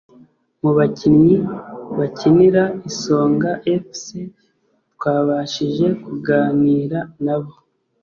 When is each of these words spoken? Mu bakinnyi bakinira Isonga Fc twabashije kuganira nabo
Mu 0.61 0.71
bakinnyi 0.77 1.35
bakinira 1.97 2.63
Isonga 2.89 3.49
Fc 3.99 4.03
twabashije 4.93 5.85
kuganira 6.03 6.99
nabo 7.25 7.53